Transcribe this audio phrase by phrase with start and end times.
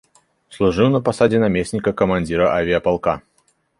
[0.55, 3.13] Служыў на пасадзе намесніка камандзіра авіяпалка.